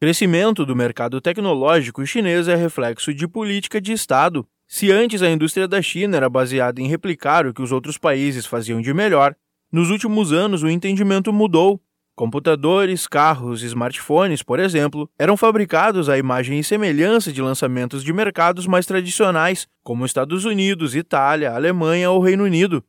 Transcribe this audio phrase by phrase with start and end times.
[0.00, 4.46] Crescimento do mercado tecnológico chinês é reflexo de política de Estado.
[4.64, 8.46] Se antes a indústria da China era baseada em replicar o que os outros países
[8.46, 9.34] faziam de melhor,
[9.72, 11.82] nos últimos anos o entendimento mudou.
[12.14, 18.12] Computadores, carros e smartphones, por exemplo, eram fabricados à imagem e semelhança de lançamentos de
[18.12, 22.84] mercados mais tradicionais, como Estados Unidos, Itália, Alemanha ou Reino Unido.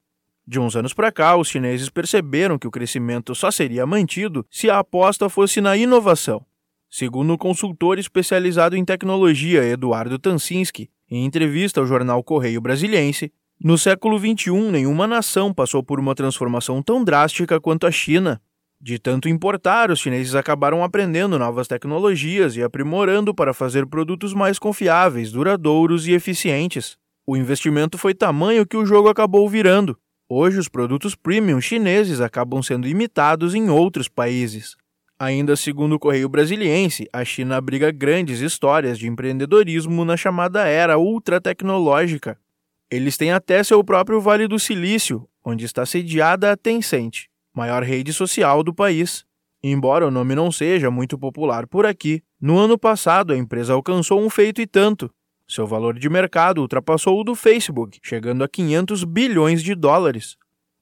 [0.45, 4.69] De uns anos para cá, os chineses perceberam que o crescimento só seria mantido se
[4.69, 6.45] a aposta fosse na inovação.
[6.89, 13.31] Segundo o consultor especializado em tecnologia Eduardo Tansinski, em entrevista ao jornal Correio Brasiliense,
[13.63, 18.41] no século XXI nenhuma nação passou por uma transformação tão drástica quanto a China.
[18.81, 24.57] De tanto importar, os chineses acabaram aprendendo novas tecnologias e aprimorando para fazer produtos mais
[24.57, 26.97] confiáveis, duradouros e eficientes.
[27.27, 29.95] O investimento foi tamanho que o jogo acabou virando.
[30.27, 34.75] Hoje, os produtos premium chineses acabam sendo imitados em outros países.
[35.21, 40.97] Ainda segundo o Correio Brasiliense, a China abriga grandes histórias de empreendedorismo na chamada era
[40.97, 42.39] ultratecnológica.
[42.89, 48.13] Eles têm até seu próprio Vale do Silício, onde está sediada a Tencent, maior rede
[48.13, 49.25] social do país.
[49.61, 54.21] Embora o nome não seja muito popular por aqui, no ano passado a empresa alcançou
[54.21, 55.13] um feito e tanto.
[55.45, 60.37] Seu valor de mercado ultrapassou o do Facebook, chegando a 500 bilhões de dólares.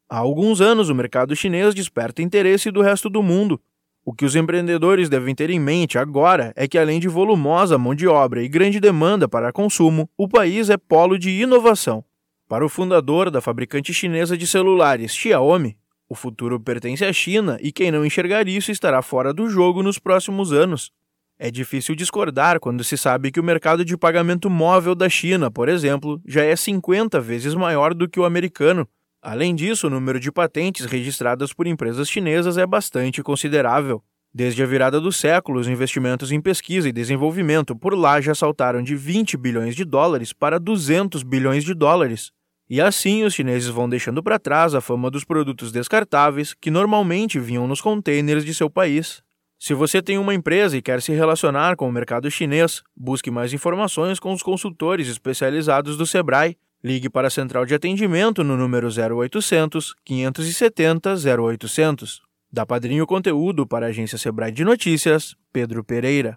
[0.08, 3.60] Há alguns anos, o mercado chinês desperta interesse do resto do mundo,
[4.08, 7.94] o que os empreendedores devem ter em mente agora é que, além de volumosa mão
[7.94, 12.02] de obra e grande demanda para consumo, o país é polo de inovação.
[12.48, 15.76] Para o fundador da fabricante chinesa de celulares, Xiaomi,
[16.08, 20.00] o futuro pertence à China e quem não enxergar isso estará fora do jogo nos
[20.00, 20.90] próximos anos.
[21.38, 25.68] É difícil discordar quando se sabe que o mercado de pagamento móvel da China, por
[25.68, 28.88] exemplo, já é 50 vezes maior do que o americano
[29.30, 34.02] Além disso, o número de patentes registradas por empresas chinesas é bastante considerável.
[34.34, 38.82] Desde a virada do século, os investimentos em pesquisa e desenvolvimento por lá já saltaram
[38.82, 42.32] de 20 bilhões de dólares para 200 bilhões de dólares.
[42.70, 47.38] E assim, os chineses vão deixando para trás a fama dos produtos descartáveis que normalmente
[47.38, 49.22] vinham nos containers de seu país.
[49.60, 53.52] Se você tem uma empresa e quer se relacionar com o mercado chinês, busque mais
[53.52, 58.88] informações com os consultores especializados do Sebrae Ligue para a central de atendimento no número
[58.88, 62.22] 0800 570 0800.
[62.52, 66.36] Da Padrinho Conteúdo para a agência Sebrae de Notícias, Pedro Pereira.